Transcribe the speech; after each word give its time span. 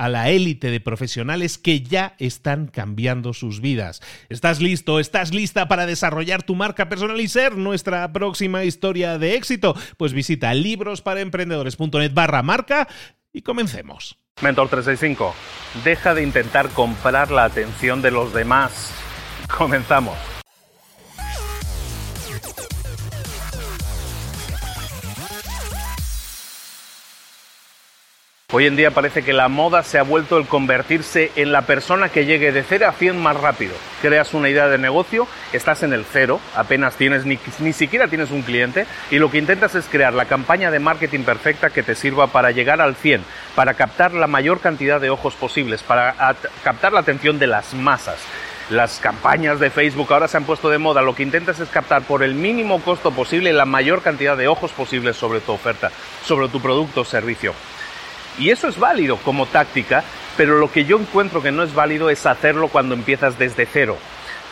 a 0.00 0.08
la 0.08 0.30
élite 0.30 0.70
de 0.70 0.80
profesionales 0.80 1.58
que 1.58 1.82
ya 1.82 2.14
están 2.18 2.68
cambiando 2.68 3.34
sus 3.34 3.60
vidas. 3.60 4.00
¿Estás 4.30 4.58
listo? 4.62 4.98
¿Estás 4.98 5.34
lista 5.34 5.68
para 5.68 5.84
desarrollar 5.84 6.42
tu 6.42 6.54
marca 6.54 6.88
personal 6.88 7.20
y 7.20 7.28
ser 7.28 7.58
nuestra 7.58 8.10
próxima 8.10 8.64
historia 8.64 9.18
de 9.18 9.34
éxito? 9.34 9.76
Pues 9.98 10.14
visita 10.14 10.54
librosparaemprendedores.net 10.54 12.14
barra 12.14 12.42
marca 12.42 12.88
y 13.30 13.42
comencemos. 13.42 14.16
Mentor 14.40 14.70
365, 14.70 15.34
deja 15.84 16.14
de 16.14 16.22
intentar 16.22 16.70
comprar 16.70 17.30
la 17.30 17.44
atención 17.44 18.00
de 18.00 18.10
los 18.10 18.32
demás. 18.32 18.94
Comenzamos. 19.54 20.39
Hoy 28.52 28.66
en 28.66 28.74
día 28.74 28.90
parece 28.90 29.22
que 29.22 29.32
la 29.32 29.46
moda 29.46 29.84
se 29.84 29.96
ha 29.96 30.02
vuelto 30.02 30.36
el 30.36 30.48
convertirse 30.48 31.30
en 31.36 31.52
la 31.52 31.62
persona 31.62 32.08
que 32.08 32.24
llegue 32.24 32.50
de 32.50 32.64
cero 32.64 32.88
a 32.88 32.92
100 32.92 33.16
más 33.16 33.36
rápido. 33.36 33.74
Creas 34.02 34.34
una 34.34 34.48
idea 34.48 34.66
de 34.66 34.76
negocio, 34.76 35.28
estás 35.52 35.84
en 35.84 35.92
el 35.92 36.04
cero, 36.04 36.40
apenas 36.56 36.96
tienes 36.96 37.24
ni, 37.24 37.38
ni 37.60 37.72
siquiera 37.72 38.08
tienes 38.08 38.32
un 38.32 38.42
cliente 38.42 38.88
y 39.12 39.20
lo 39.20 39.30
que 39.30 39.38
intentas 39.38 39.76
es 39.76 39.86
crear 39.86 40.14
la 40.14 40.24
campaña 40.24 40.72
de 40.72 40.80
marketing 40.80 41.20
perfecta 41.20 41.70
que 41.70 41.84
te 41.84 41.94
sirva 41.94 42.26
para 42.26 42.50
llegar 42.50 42.80
al 42.80 42.96
100, 42.96 43.22
para 43.54 43.74
captar 43.74 44.14
la 44.14 44.26
mayor 44.26 44.58
cantidad 44.58 45.00
de 45.00 45.10
ojos 45.10 45.34
posibles, 45.34 45.84
para 45.84 46.16
captar 46.64 46.92
la 46.92 47.00
atención 47.00 47.38
de 47.38 47.46
las 47.46 47.72
masas. 47.72 48.18
Las 48.68 48.98
campañas 48.98 49.60
de 49.60 49.70
Facebook 49.70 50.12
ahora 50.12 50.26
se 50.26 50.36
han 50.36 50.44
puesto 50.44 50.70
de 50.70 50.78
moda. 50.78 51.02
Lo 51.02 51.14
que 51.14 51.24
intentas 51.24 51.58
es 51.60 51.68
captar 51.68 52.02
por 52.02 52.24
el 52.24 52.34
mínimo 52.34 52.80
costo 52.80 53.12
posible 53.12 53.52
la 53.52 53.64
mayor 53.64 54.02
cantidad 54.02 54.36
de 54.36 54.48
ojos 54.48 54.72
posibles 54.72 55.16
sobre 55.16 55.40
tu 55.40 55.52
oferta, 55.52 55.90
sobre 56.24 56.48
tu 56.48 56.60
producto 56.60 57.02
o 57.02 57.04
servicio. 57.04 57.52
Y 58.38 58.50
eso 58.50 58.68
es 58.68 58.78
válido 58.78 59.16
como 59.18 59.46
táctica, 59.46 60.04
pero 60.36 60.58
lo 60.58 60.70
que 60.70 60.84
yo 60.84 60.98
encuentro 60.98 61.42
que 61.42 61.52
no 61.52 61.62
es 61.62 61.74
válido 61.74 62.10
es 62.10 62.26
hacerlo 62.26 62.68
cuando 62.68 62.94
empiezas 62.94 63.38
desde 63.38 63.66
cero. 63.66 63.96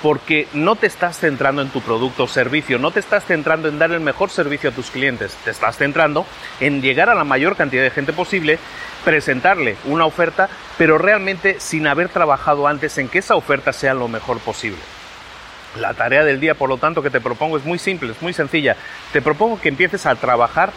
Porque 0.03 0.47
no 0.53 0.77
te 0.77 0.87
estás 0.87 1.19
centrando 1.19 1.61
en 1.61 1.71
tu 1.71 1.81
producto 1.81 2.25
o 2.25 2.29
servicio, 2.29 2.79
no 2.79 2.93
te 2.93 3.01
estás 3.01 3.25
centrando 3.25 3.69
en 3.69 3.81
dar 3.81 3.91
el 3.91 4.01
mejor 4.01 4.31
servicio 4.31 4.71
a 4.71 4.73
tus 4.73 4.91
clientes, 4.91 5.37
te 5.45 5.51
estás 5.51 5.77
centrando 5.77 6.25
en 6.61 6.83
llegar 6.83 7.11
a 7.11 7.17
la 7.17 7.25
mayor 7.25 7.57
cantidad 7.57 7.83
de 7.83 7.91
gente 7.91 8.13
posible, 8.13 8.61
presentarle 9.05 9.77
una 9.87 10.05
oferta, 10.05 10.49
pero 10.77 10.99
realmente 10.99 11.59
sin 11.59 11.89
haber 11.89 12.11
trabajado 12.11 12.69
antes 12.69 12.97
en 12.99 13.09
que 13.09 13.19
esa 13.19 13.35
oferta 13.35 13.73
sea 13.73 13.95
lo 13.95 14.07
mejor 14.07 14.39
posible. 14.39 14.79
La 15.77 15.95
tarea 15.95 16.25
del 16.25 16.41
día, 16.41 16.55
por 16.55 16.69
lo 16.69 16.79
tanto, 16.79 17.03
que 17.03 17.11
te 17.11 17.21
propongo 17.21 17.57
es 17.57 17.65
muy 17.65 17.79
simple, 17.79 18.13
es 18.13 18.23
muy 18.23 18.33
sencilla. 18.33 18.77
Te 19.13 19.21
propongo 19.21 19.61
que 19.61 19.69
empieces 19.69 20.07
a 20.07 20.15
trabajar 20.15 20.73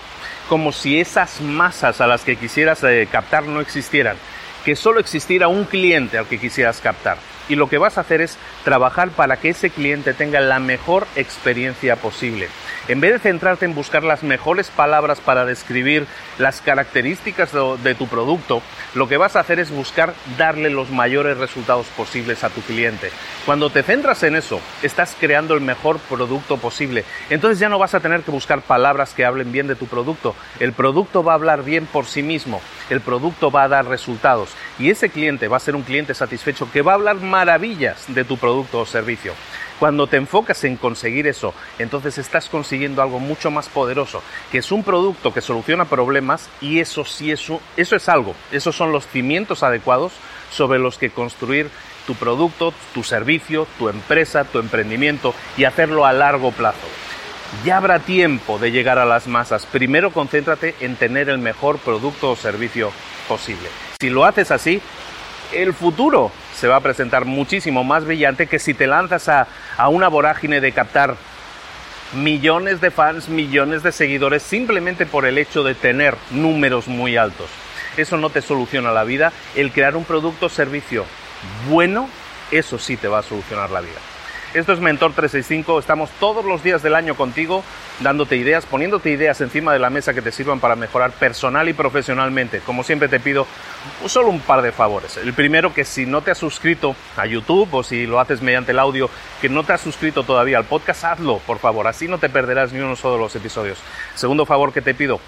como 0.51 0.73
si 0.73 0.99
esas 0.99 1.39
masas 1.39 2.01
a 2.01 2.07
las 2.07 2.25
que 2.25 2.35
quisieras 2.35 2.83
eh, 2.83 3.07
captar 3.09 3.43
no 3.43 3.61
existieran, 3.61 4.17
que 4.65 4.75
solo 4.75 4.99
existiera 4.99 5.47
un 5.47 5.63
cliente 5.63 6.17
al 6.17 6.27
que 6.27 6.39
quisieras 6.39 6.81
captar. 6.81 7.15
Y 7.47 7.55
lo 7.55 7.69
que 7.69 7.77
vas 7.77 7.97
a 7.97 8.01
hacer 8.01 8.19
es 8.19 8.37
trabajar 8.65 9.11
para 9.11 9.37
que 9.37 9.51
ese 9.51 9.69
cliente 9.69 10.13
tenga 10.13 10.41
la 10.41 10.59
mejor 10.59 11.07
experiencia 11.15 11.95
posible. 11.95 12.49
En 12.87 12.99
vez 12.99 13.13
de 13.13 13.19
centrarte 13.19 13.65
en 13.65 13.75
buscar 13.75 14.03
las 14.03 14.23
mejores 14.23 14.69
palabras 14.69 15.19
para 15.19 15.45
describir 15.45 16.07
las 16.39 16.61
características 16.61 17.51
de, 17.83 17.95
tu 17.95 18.07
producto, 18.07 18.61
lo 18.95 19.07
que 19.07 19.17
vas 19.17 19.35
a 19.35 19.41
hacer 19.41 19.59
es 19.59 19.69
buscar 19.69 20.15
darle 20.35 20.71
los 20.71 20.89
mayores 20.89 21.37
resultados 21.37 21.85
posibles 21.95 22.43
a 22.43 22.49
tu 22.49 22.61
cliente. 22.61 23.11
Cuando 23.45 23.69
te 23.69 23.83
centras 23.83 24.23
en 24.23 24.35
eso, 24.35 24.59
estás 24.81 25.15
creando 25.19 25.53
el 25.53 25.61
mejor 25.61 25.99
producto 25.99 26.57
posible. 26.57 27.05
Entonces 27.29 27.59
ya 27.59 27.69
no 27.69 27.77
vas 27.77 27.93
a 27.93 27.99
tener 27.99 28.21
que 28.21 28.31
buscar 28.31 28.61
palabras 28.61 29.13
que 29.13 29.25
hablen 29.25 29.51
bien 29.51 29.67
de 29.67 29.75
tu 29.75 29.85
producto. 29.85 30.35
El 30.59 30.73
producto 30.73 31.23
va 31.23 31.33
a 31.33 31.35
hablar 31.35 31.63
bien 31.63 31.85
por 31.85 32.07
sí 32.07 32.23
mismo. 32.23 32.61
El 32.89 33.01
producto 33.01 33.51
va 33.51 33.63
a 33.63 33.67
dar 33.67 33.85
resultados. 33.85 34.49
Y 34.79 34.89
ese 34.89 35.09
cliente 35.09 35.47
va 35.47 35.57
a 35.57 35.61
ser 35.61 35.75
un 35.75 35.83
cliente 35.83 36.15
satisfecho 36.15 36.71
que 36.71 36.81
va 36.81 36.93
a 36.93 36.95
hablar 36.95 37.17
maravillas 37.17 38.05
de 38.07 38.25
tu 38.25 38.37
producto 38.37 38.79
o 38.79 38.85
servicio. 38.85 39.33
Cuando 39.81 40.05
te 40.05 40.17
enfocas 40.17 40.63
en 40.63 40.77
conseguir 40.77 41.25
eso, 41.25 41.55
entonces 41.79 42.19
estás 42.19 42.49
consiguiendo 42.49 43.01
algo 43.01 43.17
mucho 43.17 43.49
más 43.49 43.67
poderoso, 43.67 44.21
que 44.51 44.59
es 44.59 44.71
un 44.71 44.83
producto 44.83 45.33
que 45.33 45.41
soluciona 45.41 45.85
problemas 45.85 46.51
y 46.61 46.81
eso 46.81 47.03
sí 47.03 47.31
es, 47.31 47.41
eso 47.77 47.95
es 47.95 48.07
algo, 48.07 48.35
esos 48.51 48.75
son 48.75 48.91
los 48.91 49.07
cimientos 49.07 49.63
adecuados 49.63 50.11
sobre 50.51 50.77
los 50.77 50.99
que 50.99 51.09
construir 51.09 51.71
tu 52.05 52.13
producto, 52.13 52.75
tu 52.93 53.01
servicio, 53.01 53.65
tu 53.79 53.89
empresa, 53.89 54.43
tu 54.43 54.59
emprendimiento 54.59 55.33
y 55.57 55.63
hacerlo 55.63 56.05
a 56.05 56.13
largo 56.13 56.51
plazo. 56.51 56.87
Ya 57.65 57.77
habrá 57.77 57.97
tiempo 57.97 58.59
de 58.59 58.69
llegar 58.69 58.99
a 58.99 59.05
las 59.05 59.25
masas. 59.25 59.65
Primero 59.65 60.11
concéntrate 60.11 60.75
en 60.81 60.95
tener 60.95 61.27
el 61.27 61.39
mejor 61.39 61.79
producto 61.79 62.29
o 62.29 62.35
servicio 62.35 62.91
posible. 63.27 63.67
Si 63.99 64.11
lo 64.11 64.25
haces 64.25 64.51
así, 64.51 64.79
el 65.51 65.73
futuro 65.73 66.31
se 66.61 66.67
va 66.67 66.75
a 66.75 66.81
presentar 66.81 67.25
muchísimo 67.25 67.83
más 67.83 68.05
brillante 68.05 68.45
que 68.45 68.59
si 68.59 68.75
te 68.75 68.85
lanzas 68.85 69.27
a, 69.29 69.47
a 69.77 69.89
una 69.89 70.09
vorágine 70.09 70.61
de 70.61 70.71
captar 70.71 71.15
millones 72.13 72.81
de 72.81 72.91
fans, 72.91 73.29
millones 73.29 73.81
de 73.81 73.91
seguidores 73.91 74.43
simplemente 74.43 75.07
por 75.07 75.25
el 75.25 75.39
hecho 75.39 75.63
de 75.63 75.73
tener 75.73 76.15
números 76.29 76.87
muy 76.87 77.17
altos. 77.17 77.49
Eso 77.97 78.15
no 78.17 78.29
te 78.29 78.43
soluciona 78.43 78.91
la 78.91 79.03
vida. 79.03 79.33
El 79.55 79.71
crear 79.71 79.95
un 79.95 80.05
producto 80.05 80.45
o 80.45 80.49
servicio 80.49 81.03
bueno, 81.67 82.07
eso 82.51 82.77
sí 82.77 82.95
te 82.95 83.07
va 83.07 83.19
a 83.19 83.23
solucionar 83.23 83.71
la 83.71 83.81
vida. 83.81 84.10
Esto 84.53 84.73
es 84.73 84.81
Mentor 84.81 85.13
365, 85.13 85.79
estamos 85.79 86.09
todos 86.19 86.43
los 86.43 86.61
días 86.61 86.83
del 86.83 86.95
año 86.95 87.15
contigo 87.15 87.63
dándote 88.01 88.35
ideas, 88.35 88.65
poniéndote 88.65 89.09
ideas 89.09 89.39
encima 89.39 89.71
de 89.71 89.79
la 89.79 89.89
mesa 89.89 90.13
que 90.13 90.21
te 90.21 90.33
sirvan 90.33 90.59
para 90.59 90.75
mejorar 90.75 91.11
personal 91.11 91.69
y 91.69 91.73
profesionalmente. 91.73 92.59
Como 92.59 92.83
siempre 92.83 93.07
te 93.07 93.21
pido 93.21 93.47
solo 94.07 94.27
un 94.27 94.41
par 94.41 94.61
de 94.61 94.73
favores. 94.73 95.15
El 95.15 95.33
primero 95.33 95.73
que 95.73 95.85
si 95.85 96.05
no 96.05 96.21
te 96.21 96.31
has 96.31 96.37
suscrito 96.37 96.97
a 97.15 97.25
YouTube 97.25 97.73
o 97.73 97.81
si 97.81 98.05
lo 98.05 98.19
haces 98.19 98.41
mediante 98.41 98.73
el 98.73 98.79
audio, 98.79 99.09
que 99.39 99.47
no 99.47 99.63
te 99.63 99.71
has 99.71 99.79
suscrito 99.79 100.23
todavía 100.23 100.57
al 100.57 100.65
podcast, 100.65 101.05
hazlo, 101.05 101.37
por 101.47 101.59
favor, 101.59 101.87
así 101.87 102.09
no 102.09 102.17
te 102.17 102.27
perderás 102.27 102.73
ni 102.73 102.81
uno 102.81 102.97
solo 102.97 103.13
de 103.13 103.21
los 103.21 103.35
episodios. 103.37 103.77
Segundo 104.15 104.45
favor 104.45 104.73
que 104.73 104.81
te 104.81 104.93
pido, 104.93 105.21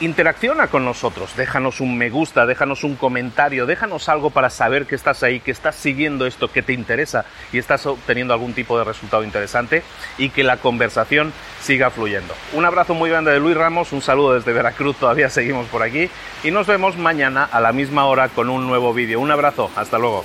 interacciona 0.00 0.66
con 0.68 0.84
nosotros, 0.84 1.34
déjanos 1.36 1.80
un 1.80 1.96
me 1.96 2.10
gusta, 2.10 2.44
déjanos 2.44 2.84
un 2.84 2.96
comentario, 2.96 3.66
déjanos 3.66 4.08
algo 4.08 4.30
para 4.30 4.50
saber 4.50 4.86
que 4.86 4.94
estás 4.94 5.22
ahí, 5.22 5.40
que 5.40 5.50
estás 5.50 5.74
siguiendo 5.74 6.26
esto, 6.26 6.48
que 6.48 6.62
te 6.62 6.72
interesa 6.72 7.24
y 7.52 7.58
estás 7.58 7.86
obteniendo 7.86 8.34
algún 8.34 8.52
tipo 8.52 8.78
de 8.78 8.84
resultado 8.84 9.24
interesante 9.24 9.82
y 10.18 10.30
que 10.30 10.44
la 10.44 10.58
conversación 10.58 11.32
siga 11.62 11.90
fluyendo. 11.90 12.34
Un 12.52 12.66
abrazo 12.66 12.94
muy 12.94 13.08
grande 13.08 13.32
de 13.32 13.40
Luis 13.40 13.56
Ramos, 13.56 13.92
un 13.92 14.02
saludo 14.02 14.34
desde 14.34 14.52
Veracruz, 14.52 14.96
todavía 14.96 15.30
seguimos 15.30 15.66
por 15.68 15.82
aquí 15.82 16.10
y 16.44 16.50
nos 16.50 16.66
vemos 16.66 16.96
mañana 16.96 17.44
a 17.44 17.60
la 17.60 17.72
misma 17.72 18.04
hora 18.04 18.28
con 18.28 18.50
un 18.50 18.66
nuevo 18.66 18.92
vídeo. 18.92 19.20
Un 19.20 19.30
abrazo, 19.30 19.70
hasta 19.76 19.98
luego. 19.98 20.24